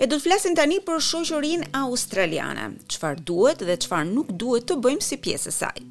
E 0.00 0.08
do 0.08 0.16
të 0.16 0.24
flasim 0.30 0.54
tani 0.56 0.78
për 0.80 1.02
shoqërinë 1.04 1.66
australiane, 1.76 2.70
çfarë 2.88 3.20
duhet 3.28 3.60
dhe 3.68 3.74
çfarë 3.84 4.08
nuk 4.08 4.30
duhet 4.42 4.64
të 4.70 4.78
bëjmë 4.84 5.04
si 5.04 5.18
pjesë 5.20 5.50
e 5.50 5.56
saj. 5.56 5.82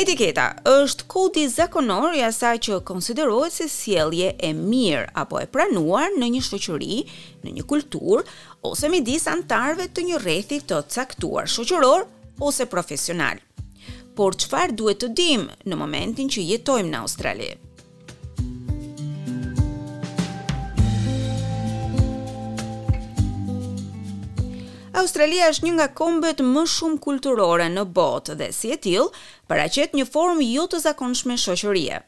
Etiketa 0.00 0.44
është 0.74 1.06
kodi 1.10 1.46
zakonor 1.48 2.12
i 2.18 2.22
asaj 2.26 2.52
që 2.66 2.80
konsiderohet 2.90 3.54
se 3.56 3.66
sjellje 3.72 4.34
e 4.44 4.50
mirë 4.56 5.06
apo 5.22 5.40
e 5.40 5.46
pranuar 5.56 6.12
në 6.20 6.28
një 6.36 6.42
shoqëri, 6.50 6.98
në 7.46 7.56
një 7.56 7.64
kulturë 7.72 8.22
ose 8.70 8.92
midis 8.92 9.24
anëtarëve 9.32 9.88
të 9.88 10.04
një 10.10 10.20
rrethi 10.20 10.60
të 10.72 10.84
caktuar, 10.98 11.48
shoqëror 11.56 12.04
ose 12.48 12.68
profesional. 12.74 13.40
Por 14.20 14.36
çfarë 14.36 14.76
duhet 14.76 15.00
të 15.06 15.12
dimë 15.16 15.58
në 15.64 15.80
momentin 15.80 16.28
që 16.28 16.44
jetojmë 16.52 16.92
në 16.92 17.04
Australi? 17.08 17.52
Australia 25.00 25.48
është 25.50 25.64
një 25.64 25.72
nga 25.76 25.86
kombet 25.96 26.40
më 26.44 26.62
shumë 26.74 26.98
kulturore 27.04 27.66
në 27.72 27.84
botë 27.96 28.34
dhe 28.40 28.48
si 28.52 28.68
e 28.74 28.78
tillë, 28.84 29.06
paraqet 29.48 29.94
një 29.96 30.04
formë 30.12 30.46
jo 30.54 30.64
të 30.72 30.80
zakonshme 30.84 31.36
shoqërie. 31.40 32.00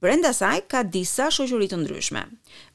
Brenda 0.00 0.30
saj 0.36 0.62
ka 0.72 0.80
disa 0.94 1.26
shoqëri 1.34 1.68
të 1.70 1.80
ndryshme. 1.82 2.22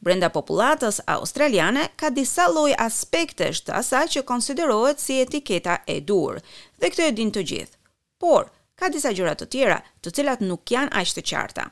Brenda 0.06 0.30
popullatës 0.34 1.00
australiane 1.16 1.88
ka 2.02 2.10
disa 2.20 2.46
lloj 2.54 2.72
aspektesh 2.86 3.64
të 3.66 3.76
asaj 3.80 4.04
që 4.16 4.24
konsiderohet 4.30 5.02
si 5.02 5.18
etiketa 5.26 5.80
e 5.96 6.00
dur, 6.12 6.38
dhe 6.82 6.92
këtë 6.94 7.08
e 7.08 7.16
din 7.20 7.32
të 7.34 7.46
gjithë. 7.52 7.78
Por 8.22 8.52
ka 8.80 8.90
disa 8.94 9.14
gjëra 9.14 9.34
të 9.38 9.50
tjera, 9.56 9.80
të 10.02 10.14
cilat 10.20 10.46
nuk 10.50 10.76
janë 10.78 10.94
aq 11.02 11.16
të 11.18 11.26
qarta. 11.32 11.66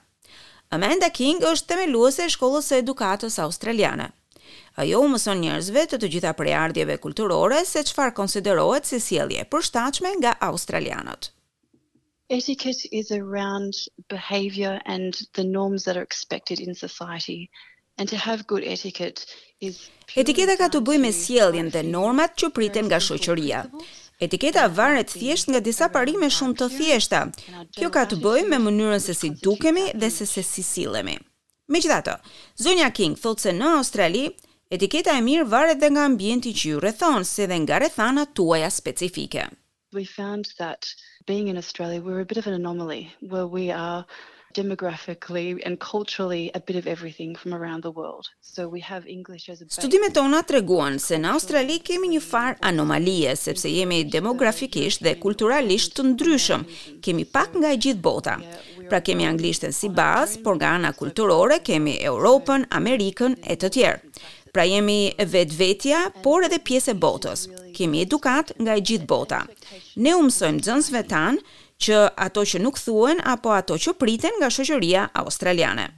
Amanda 0.74 1.10
King 1.10 1.44
është 1.54 1.74
temeluese 1.76 2.26
e 2.26 2.34
shkollës 2.38 2.72
së 2.72 2.82
edukatës 2.84 3.40
australiane. 3.46 4.10
Ajo 4.80 5.00
u 5.04 5.10
mëson 5.12 5.42
njerëzve 5.44 5.84
të 5.92 6.00
të 6.02 6.10
gjitha 6.14 6.32
përjardhjeve 6.40 6.96
kulturore 7.06 7.60
se 7.72 7.84
çfarë 7.90 8.16
konsiderohet 8.20 8.88
si 8.92 9.00
sjellje 9.08 9.44
e 9.44 9.48
përshtatshme 9.54 10.12
nga 10.20 10.34
australianët. 10.50 11.32
Etiquette 12.32 12.88
is 13.02 13.10
around 13.16 13.74
behavior 14.14 14.78
and 14.96 15.20
the 15.38 15.44
norms 15.48 15.84
that 15.84 15.98
are 16.00 16.08
expected 16.12 16.60
in 16.66 16.76
society. 16.84 17.40
And 18.00 18.10
to 18.10 18.18
have 18.18 18.46
good 18.48 18.64
etiquette 18.64 19.26
is 19.70 19.82
Etiketa 20.16 20.56
ka 20.62 20.70
të 20.74 20.80
bëjë 20.88 21.02
me 21.06 21.12
sjelljen 21.14 21.68
dhe 21.74 21.84
normat 21.90 22.38
që 22.42 22.50
priten 22.56 22.88
nga 22.90 23.02
shoqëria. 23.08 23.66
Etiketa 24.26 24.64
varet 24.78 25.12
thjesht 25.18 25.50
nga 25.52 25.60
disa 25.66 25.90
parime 25.98 26.30
shumë 26.38 26.56
të 26.62 26.70
thjeshta. 26.78 27.22
Kjo 27.76 27.92
ka 27.98 28.06
të 28.10 28.22
bëjë 28.24 28.48
me 28.54 28.62
mënyrën 28.68 29.04
se 29.08 29.18
si 29.22 29.34
dukemi 29.44 29.90
dhe 29.96 30.10
se 30.18 30.26
se 30.36 30.44
si 30.54 30.64
sillemi. 30.72 31.18
Me 31.72 31.80
gjitha 31.80 32.00
të, 32.06 32.14
Zonja 32.66 32.88
King 33.00 33.14
thotë 33.24 33.44
se 33.46 33.52
në 33.58 33.68
Australi, 33.80 34.24
etiketa 34.78 35.14
e 35.16 35.22
mirë 35.28 35.46
varet 35.54 35.80
dhe 35.84 35.90
nga 35.96 36.04
ambienti 36.10 36.52
që 36.62 36.66
ju 36.74 36.82
rethonë, 36.86 37.28
se 37.30 37.46
dhe 37.52 37.58
nga 37.64 37.78
rethana 37.84 38.26
tuaja 38.40 38.70
specifike. 38.82 39.46
We 39.96 40.04
found 40.16 40.52
that 40.60 40.90
being 41.32 41.48
in 41.54 41.58
Australia, 41.64 42.02
we're 42.02 42.26
a 42.26 42.30
bit 42.34 42.40
of 42.42 42.50
an 42.52 42.58
anomaly, 42.60 43.02
where 43.32 43.48
we 43.56 43.66
are 43.72 44.06
demographically 44.54 45.62
and 45.66 45.78
culturally 45.80 46.52
a 46.54 46.60
bit 46.60 46.76
of 46.76 46.86
everything 46.88 47.36
from 47.36 47.54
around 47.54 47.82
the 47.84 47.92
world. 47.92 48.26
So 48.42 48.68
we 48.68 48.82
have 48.82 49.04
English 49.08 49.50
as 49.50 49.62
a 49.62 49.66
Studimet 49.66 50.14
tona 50.16 50.44
treguan 50.48 51.00
se 51.04 51.18
në 51.22 51.32
Australi 51.36 51.80
kemi 51.86 52.12
një 52.14 52.22
far 52.24 52.56
anomalie 52.60 53.34
sepse 53.36 53.72
jemi 53.72 54.02
demografikisht 54.06 55.04
dhe 55.06 55.16
kulturalisht 55.24 55.96
të 55.98 56.08
ndryshëm. 56.12 56.66
Kemi 57.06 57.26
pak 57.26 57.56
nga 57.58 57.72
e 57.74 57.80
gjithë 57.84 58.02
bota. 58.06 58.38
Pra 58.92 59.00
kemi 59.06 59.28
anglishten 59.30 59.72
si 59.74 59.90
bazë, 59.90 60.42
por 60.44 60.60
nga 60.60 60.76
ana 60.78 60.92
kulturore 60.94 61.62
kemi 61.64 61.98
Europën, 62.12 62.68
Amerikën 62.80 63.38
e 63.48 63.56
të 63.58 63.72
tjerë. 63.78 64.00
Pra 64.52 64.66
jemi 64.68 65.14
vetë 65.16 65.56
vetja, 65.56 66.00
por 66.26 66.44
edhe 66.44 66.60
pjesë 66.60 66.92
e 66.92 66.98
botës. 67.00 67.46
Kemi 67.72 68.02
edukat 68.04 68.52
nga 68.60 68.74
e 68.76 68.84
gjithë 68.84 69.08
bota. 69.08 69.46
Ne 69.96 70.12
umësojmë 70.20 70.60
dëzënsve 70.60 71.06
tanë 71.08 71.60
që 71.82 71.98
ato 72.28 72.44
që 72.48 72.60
nuk 72.62 72.78
thuen 72.80 73.20
apo 73.34 73.52
ato 73.56 73.78
që 73.84 73.96
priten 74.02 74.38
nga 74.40 74.52
shoqëria 74.54 75.08
australiane. 75.24 75.90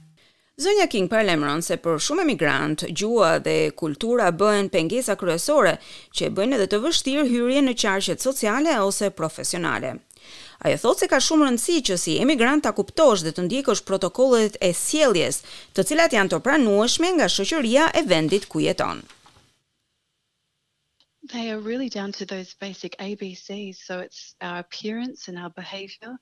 Zonja 0.56 0.86
King 0.90 1.08
parlemron 1.10 1.62
se 1.66 1.76
për 1.82 1.98
shumë 2.06 2.22
emigrant, 2.24 2.84
gjua 2.98 3.34
dhe 3.46 3.70
kultura 3.80 4.28
bëhen 4.42 4.68
pengesa 4.70 5.16
kryesore 5.18 5.76
që 6.14 6.30
bëjnë 6.30 6.60
edhe 6.60 6.68
të 6.70 6.80
vështirë 6.84 7.24
hyrje 7.30 7.64
në 7.66 7.74
qarqet 7.82 8.22
sociale 8.26 8.76
ose 8.88 9.10
profesionale. 9.18 9.96
Ajo 10.64 10.78
thotë 10.84 11.04
se 11.04 11.08
ka 11.12 11.20
shumë 11.26 11.48
rëndësi 11.48 11.80
që 11.90 11.96
si 12.04 12.14
emigrant 12.22 12.62
ta 12.64 12.70
kuptosh 12.76 13.26
dhe 13.26 13.34
të 13.34 13.48
ndjekësh 13.48 13.82
protokollet 13.88 14.54
e 14.62 14.70
sjelljes, 14.84 15.42
të 15.74 15.84
cilat 15.90 16.14
janë 16.16 16.32
të 16.36 16.40
pranueshme 16.46 17.10
nga 17.18 17.26
shoqëria 17.28 17.90
e 18.00 18.06
vendit 18.14 18.46
ku 18.48 18.62
jeton 18.64 19.02
they 21.32 21.50
are 21.52 21.58
really 21.60 21.88
down 21.88 22.12
to 22.12 22.24
those 22.26 22.54
basic 22.60 22.96
abc's 22.98 23.80
so 23.86 24.00
it's 24.00 24.34
our 24.42 24.58
appearance 24.58 25.28
and 25.28 25.38
our 25.38 25.50
behavior 25.50 26.12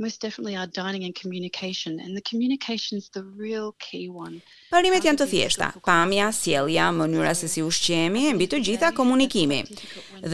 most 0.00 0.20
definitely 0.22 0.56
our 0.56 0.66
dining 0.66 1.04
and 1.04 1.14
communication 1.14 1.98
and 2.00 2.16
the 2.16 2.20
communication's 2.22 3.08
the 3.10 3.24
real 3.44 3.74
key 3.78 4.08
one 4.08 4.40
parimet 4.72 5.04
janë 5.08 5.20
të 5.22 5.26
thjeshta 5.32 5.68
pamja 5.88 6.30
sjellja 6.38 6.86
mënyra 6.98 7.34
se 7.36 7.50
si 7.54 7.64
ushqemi, 7.66 8.24
mbi 8.38 8.46
të 8.52 8.60
gjitha 8.68 8.92
komunikimi 8.96 9.60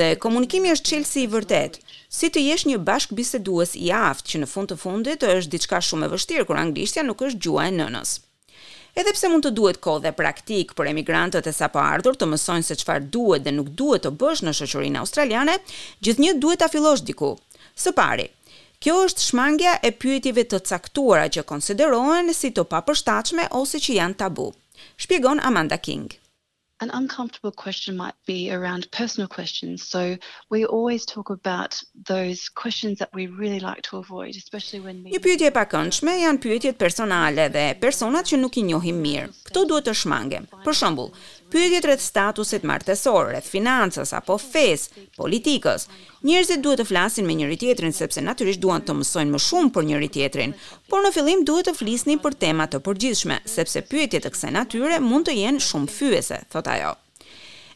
dhe 0.00 0.10
komunikimi 0.24 0.70
është 0.76 0.91
çelësi 0.92 1.24
i 1.24 1.30
vërtet 1.36 1.80
si 2.19 2.30
të 2.30 2.44
jesh 2.48 2.66
një 2.70 2.78
bashk 2.91 3.16
bisedues 3.19 3.74
i 3.80 3.88
aftë 4.03 4.34
që 4.34 4.42
në 4.44 4.50
fund 4.54 4.70
të 4.74 4.78
fundit 4.84 5.26
është 5.32 5.56
diçka 5.56 5.80
shumë 5.88 6.06
e 6.10 6.14
vështirë 6.16 6.47
kur 6.50 6.60
anglishtja 6.66 7.06
nuk 7.08 7.26
është 7.30 7.42
gjuha 7.48 7.66
e 7.72 7.74
nënës 7.82 8.14
Edhe 8.94 9.10
pse 9.10 9.27
mund 9.28 9.43
të 9.43 9.50
duhet 9.59 9.78
kohë 9.84 10.03
dhe 10.03 10.10
praktik 10.19 10.75
për 10.78 10.88
emigrantët 10.93 11.49
e 11.50 11.53
sa 11.56 11.69
po 11.77 11.81
ardhur 11.82 12.15
të 12.21 12.28
mësojnë 12.32 12.66
se 12.66 12.77
çfarë 12.82 13.09
duhet 13.16 13.43
dhe 13.47 13.55
nuk 13.56 13.72
duhet 13.81 14.05
të 14.06 14.12
bësh 14.21 14.43
në 14.49 14.53
shoqërinë 14.60 15.00
australiane, 15.03 15.56
gjithnjë 16.09 16.37
duhet 16.44 16.62
ta 16.62 16.69
fillosh 16.77 17.03
diku. 17.09 17.33
Së 17.87 17.94
pari, 17.99 18.28
kjo 18.87 18.94
është 19.10 19.27
shmangja 19.27 19.75
e 19.83 19.93
pyetjeve 20.04 20.47
të 20.53 20.62
caktuara 20.72 21.27
që 21.38 21.47
konsiderohen 21.50 22.31
si 22.43 22.53
të 22.60 22.69
papërshtatshme 22.77 23.50
ose 23.65 23.83
që 23.88 23.99
janë 24.03 24.21
tabu. 24.22 24.49
Shpjegon 25.06 25.43
Amanda 25.50 25.81
King 25.88 26.12
an 26.80 26.90
uncomfortable 26.90 27.52
question 27.52 27.96
might 27.96 28.14
be 28.26 28.50
around 28.52 28.90
personal 28.90 29.28
questions 29.28 29.82
so 29.84 30.16
we 30.50 30.64
always 30.64 31.04
talk 31.06 31.30
about 31.30 31.80
those 32.06 32.48
questions 32.48 32.98
that 32.98 33.08
we 33.14 33.26
really 33.26 33.60
like 33.60 33.82
to 33.82 33.96
avoid 33.98 34.34
especially 34.36 34.80
when 34.80 35.02
we 35.04 35.14
Pyetje 35.24 35.50
pa 35.54 35.64
këndshme 35.70 36.16
janë 36.24 36.42
pyetjet 36.42 36.78
personale 36.80 37.46
dhe 37.56 37.66
personat 37.84 38.28
që 38.28 38.40
nuk 38.42 38.58
i 38.60 38.66
njohim 38.68 38.98
mirë. 39.04 39.30
Kto 39.48 39.62
duhet 39.70 39.86
të 39.88 39.94
shmangem. 40.00 40.44
Për 40.66 40.76
shembull, 40.80 41.08
pyetjet 41.54 41.84
rreth 41.87 42.03
statusit 42.03 42.65
martesor, 42.66 43.28
rreth 43.31 43.47
financës 43.47 44.10
apo 44.16 44.34
fes, 44.42 44.88
politikës. 45.19 45.84
Njerëzit 46.26 46.65
duhet 46.65 46.81
të 46.82 46.87
flasin 46.88 47.26
me 47.28 47.37
njëri 47.38 47.59
tjetrin 47.60 47.94
sepse 47.94 48.22
natyrisht 48.26 48.59
duan 48.65 48.82
të 48.82 48.97
mësojnë 48.98 49.34
më 49.37 49.41
shumë 49.47 49.70
për 49.76 49.87
njëri 49.91 50.09
tjetrin, 50.16 50.56
por 50.91 51.04
në 51.06 51.12
fillim 51.15 51.44
duhet 51.47 51.69
të 51.70 51.76
flisni 51.78 52.19
për 52.25 52.34
tema 52.42 52.66
të 52.66 52.82
përgjithshme, 52.88 53.38
sepse 53.54 53.84
pyetjet 53.91 54.26
të 54.26 54.34
kësaj 54.34 54.50
natyre 54.59 54.98
mund 55.06 55.28
të 55.31 55.37
jenë 55.44 55.62
shumë 55.69 55.94
fyese, 55.97 56.41
thot 56.50 56.70
ajo. 56.75 56.97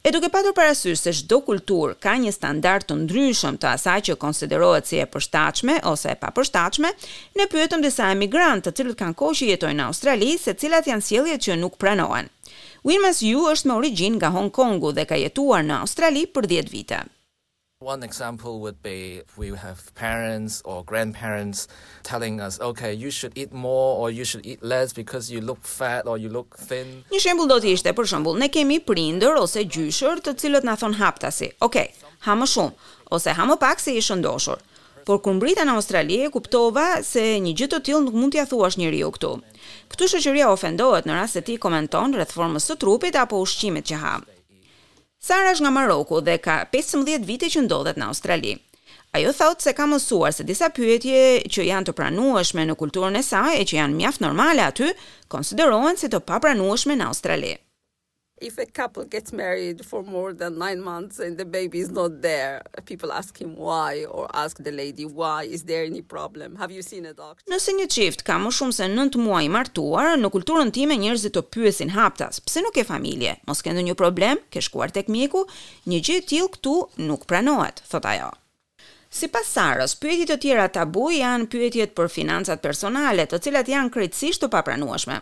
E 0.06 0.12
duke 0.15 0.28
patur 0.31 0.55
parasysh 0.55 1.00
se 1.05 1.12
çdo 1.21 1.41
kulturë 1.47 1.97
ka 2.00 2.12
një 2.22 2.31
standard 2.33 2.84
të 2.89 2.97
ndryshëm 3.00 3.56
të 3.60 3.71
asaj 3.77 4.00
që 4.09 4.15
konsiderohet 4.22 4.87
si 4.87 4.99
e 5.03 5.06
përshtatshme 5.10 5.81
ose 5.91 6.12
e 6.15 6.19
papërshtatshme, 6.22 6.91
ne 7.39 7.47
pyetëm 7.53 7.83
disa 7.83 8.10
emigrantë 8.15 8.69
të 8.71 8.75
cilët 8.78 8.99
kanë 9.03 9.19
kohë 9.19 9.39
që 9.41 9.50
jetojnë 9.53 9.78
në 9.83 9.89
Australi 9.91 10.31
se 10.39 10.55
cilat 10.62 10.87
janë 10.91 11.05
sjelljet 11.10 11.47
që 11.49 11.59
nuk 11.59 11.78
pranojnë. 11.83 12.31
Win 12.87 13.03
Mas 13.03 13.22
Yu 13.27 13.41
është 13.50 13.66
me 13.69 13.75
origjin 13.75 14.15
nga 14.21 14.28
Hong 14.31 14.50
Kongu 14.55 14.93
dhe 14.94 15.05
ka 15.11 15.16
jetuar 15.19 15.65
në 15.66 15.81
Australi 15.83 16.22
për 16.30 16.47
10 16.63 16.69
vite. 16.71 16.98
One 17.80 18.04
example 18.07 18.54
would 18.60 18.78
be 18.83 19.22
if 19.22 19.39
we 19.39 19.51
have 19.63 19.80
parents 19.95 20.63
or 20.65 20.84
grandparents 20.84 21.66
telling 22.03 22.41
us, 22.41 22.60
okay, 22.60 22.92
you 22.95 23.10
should 23.10 23.33
eat 23.39 23.53
more 23.53 23.98
or 23.98 24.10
you 24.10 24.25
should 24.25 24.45
eat 24.47 24.63
less 24.63 24.92
because 24.92 25.30
you 25.30 25.41
look 25.41 25.63
fat 25.65 26.07
or 26.07 26.19
you 26.19 26.28
look 26.28 26.59
thin. 26.71 27.03
Një 27.10 27.22
shembull 27.22 27.51
do 27.51 27.59
të 27.63 27.75
ishte 27.75 27.95
për 27.98 28.10
shembull, 28.15 28.39
ne 28.42 28.48
kemi 28.51 28.78
prindër 28.80 29.39
ose 29.42 29.65
gjyshër 29.66 30.22
të 30.27 30.34
cilët 30.42 30.66
na 30.66 30.75
thon 30.78 30.98
haptasi, 31.03 31.51
okay, 31.63 31.91
ha 32.27 32.34
më 32.39 32.51
shumë 32.51 32.91
ose 33.19 33.34
ha 33.39 33.47
më 33.51 33.59
pak 33.63 33.83
se 33.83 33.95
i 33.98 34.03
shëndoshur 34.03 34.59
por 35.09 35.19
kur 35.25 35.34
mbrita 35.39 35.65
në 35.65 35.72
Australi 35.81 36.16
e 36.22 36.28
kuptova 36.34 36.87
se 37.07 37.22
një 37.45 37.55
gjë 37.59 37.69
të 37.72 37.78
tillë 37.89 38.01
nuk 38.07 38.16
mund 38.21 38.34
t'ia 38.37 38.45
thuash 38.51 38.77
njeriu 38.78 39.09
këtu. 39.16 39.31
Ktu 39.93 40.09
shoqëria 40.13 40.51
ofendohet 40.53 41.07
në 41.09 41.15
rast 41.16 41.39
se 41.39 41.43
ti 41.47 41.57
komenton 41.63 42.13
rreth 42.19 42.34
formës 42.37 42.69
së 42.69 42.77
trupit 42.83 43.16
apo 43.16 43.41
ushqimit 43.45 43.89
që 43.89 43.97
ha. 44.03 44.15
Sara 45.25 45.55
është 45.55 45.65
nga 45.65 45.71
Maroku 45.78 46.21
dhe 46.27 46.37
ka 46.45 46.59
15 46.75 47.25
vite 47.31 47.49
që 47.55 47.65
ndodhet 47.65 47.97
në 47.99 48.10
Australi. 48.13 48.53
Ajo 49.16 49.33
thot 49.33 49.65
se 49.65 49.72
ka 49.72 49.87
mësuar 49.89 50.34
se 50.37 50.45
disa 50.51 50.69
pyetje 50.77 51.22
që 51.54 51.65
janë 51.71 51.89
të 51.89 51.95
pranueshme 52.01 52.66
në 52.69 52.77
kulturën 52.83 53.16
e 53.19 53.25
saj 53.31 53.57
e 53.57 53.65
që 53.65 53.81
janë 53.81 53.97
mjaft 54.01 54.21
normale 54.27 54.66
aty, 54.69 54.91
konsiderohen 55.33 55.97
si 55.97 56.13
të 56.13 56.21
papranueshme 56.28 57.01
në 57.01 57.09
Australi. 57.09 57.54
If 58.41 58.59
a 58.59 58.67
couple 58.67 59.05
gets 59.05 59.33
married 59.33 59.85
for 59.85 60.03
more 60.05 60.33
than 60.33 60.59
9 60.59 60.81
months 60.81 61.19
and 61.19 61.37
the 61.37 61.45
baby 61.45 61.81
is 61.81 61.91
not 61.91 62.23
there, 62.23 62.63
people 62.85 63.11
ask 63.13 63.37
him 63.41 63.57
why 63.57 64.05
or 64.05 64.29
ask 64.35 64.59
the 64.63 64.71
lady 64.71 65.05
why 65.05 65.43
is 65.45 65.65
there 65.65 65.85
any 65.85 66.03
problem? 66.03 66.55
Have 66.57 66.71
you 66.71 66.83
seen 66.83 67.05
a 67.07 67.15
doctor? 67.15 67.43
Nëse 67.51 67.75
një 67.81 67.89
çift 67.91 68.23
ka 68.29 68.39
më 68.39 68.53
shumë 68.59 68.77
se 68.79 68.89
9 68.95 69.19
muaj 69.25 69.45
martuar, 69.57 70.15
në 70.23 70.31
kulturën 70.37 70.73
time 70.79 71.01
njerëzit 71.03 71.35
të 71.39 71.45
pyesin 71.57 71.95
haptas, 71.99 72.39
pse 72.49 72.63
nuk 72.63 72.77
ke 72.79 72.87
familje? 72.93 73.35
Mos 73.51 73.63
ke 73.65 73.75
ndonjë 73.75 73.99
problem? 74.05 74.43
Ke 74.55 74.63
shkuar 74.63 74.95
tek 74.95 75.11
mjeku? 75.11 75.47
Një 75.91 76.05
gjë 76.11 76.25
tillë 76.31 76.55
këtu 76.59 76.81
nuk 77.11 77.27
pranohet, 77.29 77.83
thot 77.91 78.07
ajo. 78.15 78.31
Si 79.18 79.26
pas 79.28 79.48
Saros, 79.56 79.92
pyetjet 80.03 80.30
e 80.30 80.34
tjera 80.42 80.68
tabu 80.76 81.09
janë 81.10 81.48
pyetjet 81.50 81.91
për 81.98 82.06
financat 82.16 82.60
personale, 82.62 83.24
të 83.26 83.41
cilat 83.47 83.66
janë 83.72 83.91
krejtësisht 83.97 84.44
të 84.44 84.48
papranueshme. 84.53 85.16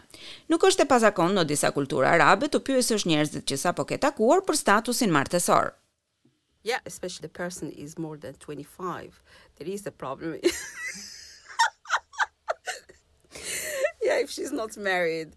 Nuk 0.52 0.66
është 0.68 0.84
e 0.84 0.88
pasakon 0.90 1.32
në 1.38 1.46
disa 1.48 1.70
kultura 1.78 2.10
arabe 2.18 2.48
të 2.52 2.60
është 2.96 3.00
njerëzit 3.14 3.48
që 3.48 3.56
sa 3.62 3.72
po 3.78 3.88
ke 3.88 3.96
takuar 4.04 4.42
për 4.50 4.56
statusin 4.62 5.10
martesor. 5.16 5.72
Yeah, 6.72 6.80
especially 6.84 7.26
the 7.30 7.36
person 7.42 7.70
is 7.72 7.96
more 7.96 8.18
than 8.18 8.34
25. 8.36 9.22
There 9.56 9.72
is 9.78 9.86
a 9.86 9.92
problem. 10.04 10.36
if 14.20 14.30
she's 14.30 14.52
not 14.52 14.76
married. 14.76 15.28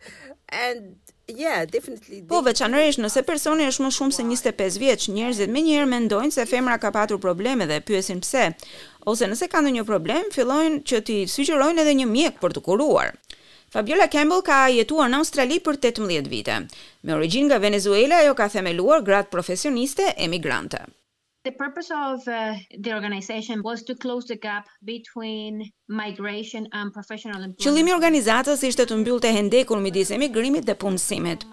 And 0.50 0.96
yeah, 1.28 1.64
definitely. 1.68 2.22
Po 2.28 2.42
veçanërisht 2.46 3.02
nëse 3.04 3.24
personi 3.28 3.68
është 3.70 3.86
më 3.86 3.92
shumë 3.98 4.16
se 4.18 4.26
25 4.28 4.80
vjeç, 4.84 5.08
njerëzit 5.16 5.54
mënyrë 5.54 5.88
mendojnë 5.92 6.36
se 6.36 6.46
femra 6.50 6.78
ka 6.81 6.92
patur 6.96 7.20
probleme 7.24 7.68
dhe 7.70 7.81
pyesin 7.90 8.22
pse. 8.24 8.48
Ose 9.10 9.28
nëse 9.31 9.50
ka 9.52 9.62
ndonjë 9.64 9.86
problem, 9.90 10.30
fillojnë 10.36 10.81
që 10.90 11.02
ti 11.10 11.18
sugjerojnë 11.36 11.84
edhe 11.86 11.98
një 12.02 12.08
mjek 12.14 12.40
për 12.44 12.56
të 12.58 12.66
kuruar. 12.68 13.14
Fabiola 13.70 14.08
Campbell 14.10 14.42
ka 14.46 14.64
jetuar 14.74 15.12
në 15.14 15.20
Australi 15.22 15.60
për 15.62 15.78
18 15.88 16.30
vite. 16.34 16.56
Me 17.06 17.14
origjinë 17.14 17.52
nga 17.52 17.62
Venezuela, 17.62 18.24
ajo 18.24 18.34
ka 18.40 18.50
themeluar 18.50 19.06
gratë 19.06 19.30
profesioniste 19.36 20.16
emigrante. 20.18 20.81
The 21.41 21.51
purpose 21.53 21.89
of 21.89 22.27
uh, 22.27 22.57
the 22.83 22.94
organization 22.94 23.62
was 23.63 23.81
to 23.83 23.95
close 23.95 24.25
the 24.27 24.36
gap 24.36 24.68
between 24.83 25.71
migration 25.88 26.68
and 26.74 26.91
professional 26.91 27.41
employment. 27.41 27.63
Qëllimi 27.63 27.94
i 27.94 27.94
organizatës 27.95 28.65
ishte 28.68 28.83
të 28.89 28.97
mbyllte 29.00 29.31
hendekun 29.31 29.80
midis 29.80 30.12
emigrimit 30.12 30.68
dhe 30.68 30.75
punësimit. 30.81 31.45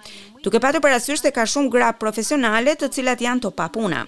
Duke 0.42 0.58
patur 0.64 0.82
parasysh 0.82 1.22
se 1.22 1.30
ka 1.36 1.44
shumë 1.46 1.70
gra 1.70 1.92
profesionale 2.02 2.74
të 2.80 2.90
cilat 2.98 3.22
janë 3.28 3.44
të 3.46 3.52
papuna. 3.60 4.00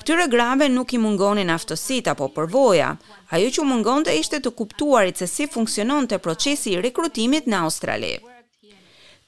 Këtyre 0.00 0.30
grave 0.32 0.70
nuk 0.72 0.96
i 0.96 1.02
mungonin 1.04 1.52
aftësitë 1.58 2.14
apo 2.16 2.30
përvoja. 2.38 2.94
Ajo 3.28 3.52
që 3.52 3.60
u 3.60 3.68
mungonte 3.68 4.16
ishte 4.22 4.40
të 4.40 4.54
kuptuarit 4.62 5.20
se 5.20 5.28
si 5.34 5.44
funksiononte 5.46 6.22
procesi 6.24 6.72
i 6.72 6.80
rekrutimit 6.80 7.44
në 7.52 7.60
Australi. 7.68 8.14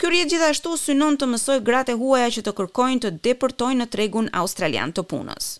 Ky 0.00 0.08
rrjet 0.14 0.32
gjithashtu 0.32 0.78
synon 0.80 1.20
të 1.20 1.28
mësoj 1.36 1.60
gratë 1.68 2.00
huaja 2.00 2.32
që 2.40 2.46
të 2.48 2.52
kërkojnë 2.62 3.02
të 3.04 3.16
depërtojnë 3.28 3.82
në 3.84 3.90
tregun 3.98 4.32
australian 4.44 4.96
të 4.96 5.04
punës 5.12 5.58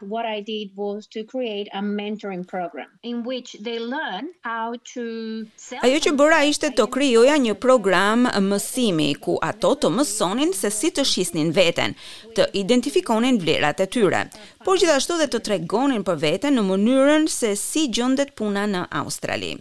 what 0.00 0.26
i 0.26 0.40
did 0.40 0.70
was 0.76 1.06
to 1.06 1.24
create 1.24 1.68
a 1.72 1.80
mentoring 1.80 2.44
program 2.46 2.86
in 3.02 3.22
which 3.22 3.56
they 3.60 3.78
learn 3.78 4.28
how 4.42 4.74
to 4.94 5.44
sell 5.56 5.80
Ajo 5.86 5.98
që 6.06 6.12
bëra 6.18 6.40
ishte 6.50 6.70
të 6.76 6.86
krijoja 6.94 7.36
një 7.40 7.54
program 7.62 8.26
mësimi 8.46 9.10
ku 9.24 9.36
ato 9.50 9.74
të 9.84 9.92
mësonin 9.98 10.54
se 10.56 10.70
si 10.76 10.90
të 10.96 11.04
shisnin 11.10 11.52
veten, 11.56 11.94
të 12.36 12.48
identifikonin 12.62 13.38
vlerat 13.42 13.82
e 13.84 13.86
tyre, 13.96 14.24
por 14.64 14.80
gjithashtu 14.82 15.18
dhe 15.22 15.30
të 15.34 15.42
tregonin 15.48 16.02
për 16.06 16.18
veten 16.26 16.58
në 16.58 16.66
mënyrën 16.70 17.28
se 17.30 17.54
si 17.60 17.86
gjendet 17.88 18.34
puna 18.38 18.66
në 18.70 18.84
Australi. 19.02 19.54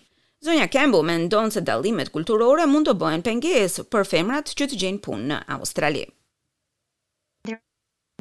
Zonja 0.44 0.68
Campbell 0.68 1.06
mendon 1.08 1.54
se 1.56 1.62
dallimet 1.62 2.12
kulturore 2.12 2.66
mund 2.68 2.90
të 2.90 2.98
bëhen 3.00 3.24
pengesë 3.24 3.86
për 3.94 4.10
femrat 4.12 4.52
që 4.60 4.68
të 4.74 4.82
gjejnë 4.84 5.04
punë 5.06 5.30
në 5.32 5.40
Australi. 5.56 6.04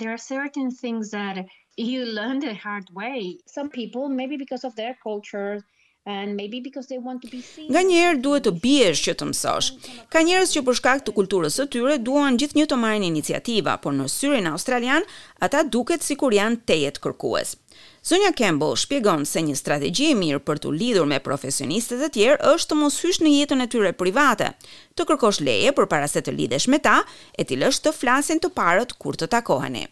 there 0.03 0.13
are 0.13 0.19
certain 0.19 0.69
things 0.69 1.13
that 1.13 1.47
you 1.77 2.05
learn 2.05 2.41
the 2.41 2.53
hard 2.55 2.85
way. 2.93 3.39
some 3.47 3.71
people, 3.71 4.09
maybe 4.09 4.37
because 4.37 4.65
of 4.65 4.75
their 4.75 4.99
culture, 5.01 5.63
and 6.05 6.35
maybe 6.37 6.61
because 6.61 6.87
they 6.89 6.99
want 6.99 7.23
to 7.23 7.29
be 7.31 7.41
seen. 7.41 7.69
Nganjëherë 7.71 8.19
duhet 8.25 8.45
të 8.49 8.53
biesh 8.63 9.03
që 9.07 9.13
të 9.21 9.29
mësosh. 9.31 9.69
Ka 10.11 10.23
njerëz 10.27 10.55
që 10.57 10.63
për 10.67 10.79
shkak 10.81 11.05
të 11.07 11.15
kulturës 11.15 11.59
së 11.61 11.67
tyre 11.75 11.99
duan 12.03 12.39
gjithnjë 12.43 12.67
të 12.73 12.77
marrin 12.85 13.05
iniciativa, 13.09 13.77
por 13.85 13.95
në 13.95 14.09
syrin 14.11 14.49
australian 14.51 15.07
ata 15.47 15.61
duket 15.77 16.03
sikur 16.03 16.35
janë 16.35 16.63
tejet 16.71 16.99
kërkues. 17.05 17.55
Sonja 18.03 18.33
Campbell 18.35 18.75
shpjegon 18.83 19.23
se 19.27 19.45
një 19.47 19.55
strategji 19.61 20.09
e 20.11 20.17
mirë 20.19 20.43
për 20.49 20.59
të 20.65 20.73
lidhur 20.75 21.07
me 21.07 21.21
profesionistët 21.23 22.03
e 22.03 22.11
tjerë 22.17 22.41
është 22.55 22.73
të 22.73 22.79
mos 22.81 22.99
hysh 23.05 23.23
në 23.23 23.33
jetën 23.37 23.63
e 23.63 23.69
tyre 23.71 23.93
private, 24.03 24.51
të 24.99 25.07
kërkosh 25.07 25.39
leje 25.47 25.71
përpara 25.79 26.11
se 26.11 26.21
të 26.27 26.35
lidhesh 26.35 26.67
me 26.75 26.83
ta 26.83 26.99
e 27.39 27.47
të 27.47 27.61
lësh 27.63 27.79
të 27.85 27.95
flasin 28.01 28.43
të 28.43 28.51
parët 28.59 28.97
kur 29.03 29.15
të 29.15 29.31
takoheni. 29.37 29.87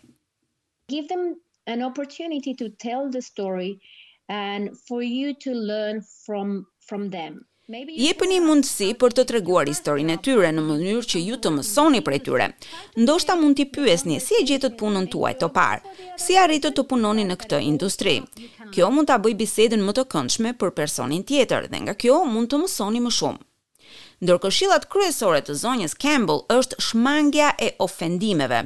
Give 0.91 1.07
them 1.07 1.37
an 1.71 1.87
opportunity 1.87 2.51
to 2.59 2.67
tell 2.83 3.07
the 3.15 3.23
story 3.23 3.77
and 4.31 4.71
for 4.87 5.03
you 5.03 5.35
to 5.45 5.51
learn 5.53 6.01
from 6.25 6.67
from 6.89 7.11
them. 7.11 7.35
Jepëni 8.09 8.41
mundësi 8.43 8.87
për 8.99 9.13
të 9.15 9.25
treguar 9.31 9.69
historinë 9.71 10.17
e 10.17 10.21
tyre 10.27 10.49
në 10.51 10.63
mënyrë 10.67 11.03
që 11.13 11.21
ju 11.23 11.37
të 11.45 11.53
mësoni 11.55 12.01
prej 12.07 12.19
tyre. 12.27 12.47
Ndoshta 12.99 13.37
mund 13.39 13.55
t'i 13.61 13.67
pyesni 13.77 14.17
si 14.25 14.35
e 14.41 14.41
gjetët 14.49 14.75
punën 14.81 15.07
tuaj 15.13 15.31
të 15.39 15.49
parë, 15.55 15.93
si 16.19 16.35
arritët 16.43 16.75
të 16.81 16.85
punoni 16.91 17.29
në 17.29 17.37
këtë 17.45 17.61
industri. 17.69 18.17
Kjo 18.75 18.89
mund 18.95 19.07
t'a 19.11 19.21
bëj 19.23 19.37
bisedën 19.43 19.85
më 19.87 19.95
të 20.01 20.05
këndshme 20.15 20.57
për 20.59 20.75
personin 20.81 21.23
tjetër 21.31 21.71
dhe 21.71 21.83
nga 21.87 21.95
kjo 22.01 22.25
mund 22.33 22.51
të 22.51 22.63
mësoni 22.65 23.05
më 23.07 23.15
shumë. 23.19 23.45
Ndërkëshillat 24.21 24.91
kryesore 24.93 25.39
të 25.47 25.55
zonjës 25.63 25.95
Campbell 26.03 26.43
është 26.59 26.81
shmangja 26.89 27.55
e 27.67 27.71
ofendimeve. 27.87 28.63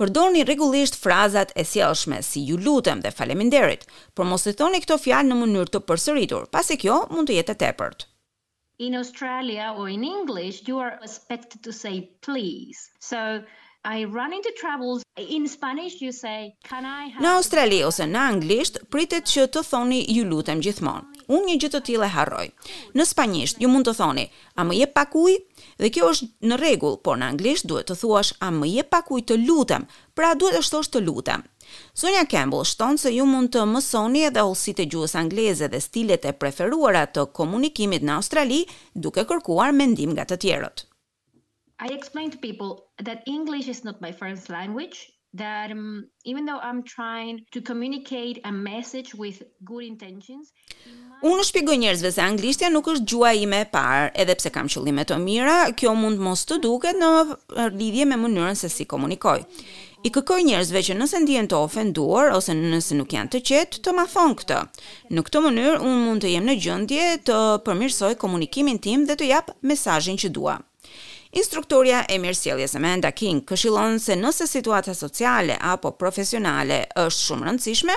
Përdorni 0.00 0.40
rregullisht 0.42 0.96
frazat 0.98 1.52
e 1.54 1.62
sjellshme 1.70 2.16
si 2.28 2.40
ju 2.48 2.56
lutem 2.64 3.02
dhe 3.04 3.12
faleminderit, 3.18 3.84
por 4.16 4.26
mos 4.26 4.44
e 4.50 4.54
thoni 4.60 4.80
këto 4.82 4.96
fjalë 5.04 5.28
në 5.28 5.36
mënyrë 5.42 5.70
të 5.76 5.80
përsëritur, 5.90 6.48
pasi 6.56 6.76
kjo 6.82 6.96
mund 7.12 7.30
të 7.30 7.36
jetë 7.36 7.54
e 7.54 7.58
tepërt. 7.62 8.02
In 8.88 8.96
Australia 9.00 9.68
or 9.78 9.86
in 9.92 10.02
English 10.08 10.64
you 10.70 10.80
are 10.86 10.98
expected 11.08 11.62
to 11.68 11.72
say 11.82 11.94
please. 12.26 12.82
So 13.10 13.18
I 13.92 14.02
run 14.18 14.34
into 14.40 14.50
troubles 14.62 15.06
in 15.38 15.46
Spanish 15.54 16.02
you 16.02 16.10
say 16.18 16.40
can 16.70 16.82
I 16.96 17.00
have 17.14 17.22
Në 17.28 17.36
Australi 17.38 17.78
ose 17.92 18.10
në 18.16 18.24
anglisht 18.32 18.82
pritet 18.96 19.30
që 19.36 19.46
të 19.54 19.62
thoni 19.70 20.02
ju 20.10 20.26
lutem 20.32 20.64
gjithmonë 20.66 21.13
unë 21.32 21.44
një 21.48 21.54
gjë 21.62 21.70
të 21.74 21.80
tillë 21.88 22.06
e 22.08 22.12
harroj. 22.14 22.46
Në 22.98 23.04
spanjisht 23.08 23.60
ju 23.62 23.68
mund 23.70 23.86
të 23.88 23.94
thoni, 23.98 24.24
a 24.58 24.64
më 24.66 24.76
jep 24.80 24.94
pak 24.96 25.14
ujë? 25.16 25.38
Dhe 25.80 25.90
kjo 25.94 26.10
është 26.12 26.28
në 26.50 26.58
rregull, 26.60 26.96
por 27.06 27.18
në 27.20 27.30
anglisht 27.32 27.68
duhet 27.70 27.88
të 27.90 27.96
thuash 28.02 28.34
a 28.46 28.50
më 28.56 28.70
jep 28.72 28.90
pak 28.92 29.10
ujë 29.14 29.26
të 29.30 29.38
lutem. 29.44 29.86
Pra 30.14 30.32
duhet 30.40 30.60
të 30.60 30.72
thosh 30.74 30.90
të 30.94 31.04
lutem. 31.08 31.44
Sonja 31.96 32.24
Campbell 32.30 32.66
shton 32.68 32.98
se 33.00 33.10
ju 33.16 33.24
mund 33.26 33.52
të 33.54 33.64
mësoni 33.72 34.26
edhe 34.28 34.44
ullësit 34.46 34.82
e 34.84 34.88
gjuhës 34.92 35.16
angleze 35.22 35.68
dhe 35.68 35.80
stilet 35.80 36.26
e 36.28 36.34
preferuara 36.42 37.06
të 37.06 37.26
komunikimit 37.38 38.04
në 38.04 38.18
Australi 38.18 38.62
duke 38.94 39.24
kërkuar 39.30 39.72
mendim 39.80 40.12
nga 40.14 40.26
të 40.28 40.40
tjerët. 40.44 40.84
I 41.84 41.88
explain 41.92 42.30
to 42.30 42.38
people 42.38 42.70
that 43.06 43.26
English 43.26 43.68
is 43.68 43.80
not 43.84 43.98
my 44.00 44.12
first 44.12 44.48
language, 44.48 45.00
that 45.34 45.70
um, 45.70 46.04
even 46.24 46.44
though 46.46 46.58
I'm 46.68 46.82
trying 46.84 47.44
to 47.52 47.60
communicate 47.60 48.40
a 48.44 48.52
message 48.52 49.14
with 49.14 49.36
good 49.70 49.84
intentions 49.92 50.52
Unë 51.24 51.44
shpjegoj 51.46 51.76
njerëzve 51.80 52.10
se 52.12 52.20
anglishtja 52.22 52.68
nuk 52.74 52.88
është 52.92 53.06
gjua 53.08 53.30
ime 53.38 53.60
e 53.64 53.68
parë, 53.72 54.08
edhe 54.20 54.34
pse 54.36 54.50
kam 54.52 54.66
qëllime 54.72 55.06
të 55.08 55.16
mira, 55.22 55.54
kjo 55.78 55.94
mund 55.96 56.20
mos 56.20 56.42
të 56.48 56.58
duket 56.64 56.98
në 57.00 57.08
lidhje 57.78 58.04
me 58.10 58.18
mënyrën 58.20 58.58
se 58.58 58.68
si 58.68 58.84
komunikoj. 58.90 59.38
I 60.04 60.10
kërkoj 60.12 60.44
njerëzve 60.44 60.82
që 60.90 60.98
nëse 60.98 61.22
ndihen 61.24 61.48
të 61.48 61.56
ofenduar 61.64 62.34
ose 62.36 62.52
nëse 62.58 62.98
nuk 62.98 63.14
janë 63.16 63.32
të 63.32 63.40
qetë, 63.50 63.80
të 63.86 63.94
ma 63.96 64.04
thon 64.12 64.34
këtë. 64.42 64.60
Në 65.16 65.24
këtë 65.30 65.44
mënyrë 65.46 65.78
unë 65.80 66.02
mund 66.10 66.26
të 66.26 66.34
jem 66.34 66.50
në 66.50 66.58
gjendje 66.66 67.08
të 67.30 67.40
përmirësoj 67.70 68.12
komunikimin 68.20 68.82
tim 68.86 69.08
dhe 69.08 69.16
të 69.16 69.32
jap 69.32 69.48
mesazhin 69.70 70.20
që 70.20 70.28
dua. 70.36 70.58
Instruktorja 71.34 72.04
e 72.06 72.14
mirësjelljes 72.22 72.76
Amanda 72.78 73.10
King 73.10 73.40
këshillon 73.48 73.96
se 73.98 74.14
nëse 74.14 74.46
situata 74.46 74.92
sociale 74.94 75.56
apo 75.66 75.90
profesionale 75.98 76.76
është 77.02 77.24
shumë 77.28 77.42
e 77.42 77.48
rëndësishme, 77.48 77.96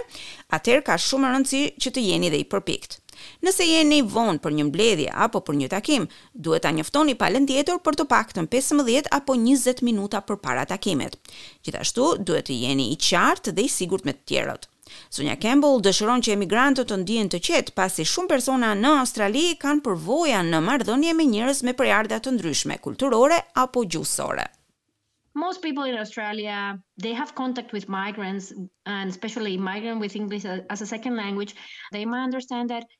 atëherë 0.58 0.84
ka 0.88 0.96
shumë 1.03 1.29
rëndësi 1.36 1.62
që 1.86 1.91
të 2.00 2.06
jeni 2.08 2.32
dhe 2.34 2.39
i 2.41 2.48
përpikt. 2.53 2.98
Nëse 3.46 3.65
jeni 3.70 4.00
vonë 4.15 4.41
për 4.41 4.56
një 4.58 4.65
mbledhje 4.72 5.13
apo 5.27 5.44
për 5.46 5.58
një 5.62 5.67
takim, 5.75 6.08
duhet 6.50 6.65
ta 6.65 6.72
njoftoni 6.79 7.13
palën 7.22 7.46
tjetër 7.51 7.77
për 7.86 8.00
të 8.01 8.08
paktën 8.15 8.50
15 8.58 9.12
apo 9.20 9.36
20 9.46 9.84
minuta 9.91 10.24
përpara 10.32 10.65
takimit. 10.74 11.20
Gjithashtu, 11.65 12.15
duhet 12.25 12.50
të 12.50 12.58
jeni 12.63 12.89
i 12.94 12.98
qartë 13.10 13.53
dhe 13.53 13.67
i 13.67 13.72
sigurt 13.77 14.06
me 14.10 14.17
të 14.17 14.25
tjerët. 14.34 14.65
Sonja 15.15 15.34
Campbell 15.46 15.79
dëshiron 15.88 16.22
që 16.25 16.34
emigrantët 16.36 16.88
të 16.91 16.98
ndihen 17.03 17.32
të 17.34 17.39
qetë 17.48 17.74
pasi 17.79 18.06
shumë 18.12 18.32
persona 18.34 18.70
në 18.84 18.91
Australi 19.00 19.41
kanë 19.63 19.84
përvoja 19.88 20.44
në 20.51 20.62
marrëdhënie 20.70 21.15
me 21.20 21.25
njerëz 21.34 21.63
me 21.70 21.74
prejardha 21.82 22.20
të 22.27 22.34
ndryshme, 22.38 22.77
kulturore 22.86 23.41
apo 23.63 23.84
gjuhësore. 23.96 24.46
Most 25.44 25.62
people 25.67 25.86
in 25.94 25.98
Australia, 26.06 26.62
they 27.08 27.13
have 27.22 27.36
contact 27.41 27.72
with 27.79 27.88
migrants 27.98 28.51
and 28.96 29.10
especially 29.15 29.58
migrants 29.72 30.01
with 30.06 30.15
English 30.22 30.46
as 30.56 30.82
a 30.82 30.88
second 30.96 31.15
language. 31.24 31.53
They 31.98 32.06
may 32.15 32.24
understand 32.32 32.72
that 32.75 32.98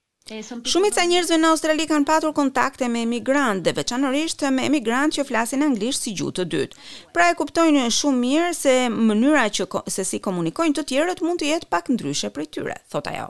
Shumica 0.68 1.00
e 1.06 1.08
njerëzve 1.08 1.38
në 1.40 1.50
Australi 1.54 1.86
kanë 1.88 2.08
patur 2.10 2.34
kontakte 2.36 2.90
me 2.92 3.00
emigrantë 3.08 3.64
dhe 3.68 3.74
veçanërisht 3.78 4.44
me 4.58 4.66
emigrantë 4.68 5.20
që 5.20 5.26
flasin 5.30 5.64
anglisht 5.70 6.04
si 6.04 6.14
gjuhë 6.20 6.36
të 6.42 6.46
dytë. 6.56 6.82
Pra 7.16 7.30
e 7.32 7.38
kuptojnë 7.40 7.86
shumë 8.02 8.22
mirë 8.26 8.52
se 8.62 8.76
mënyra 8.98 9.48
që 9.60 9.70
se 9.98 10.08
si 10.12 10.22
komunikojnë 10.30 10.80
të 10.82 10.88
tjerët 10.92 11.24
mund 11.30 11.46
të 11.46 11.52
jetë 11.54 11.72
pak 11.78 11.92
ndryshe 11.96 12.34
prej 12.38 12.52
tyre, 12.58 12.80
thot 12.96 13.14
ajo. 13.16 13.30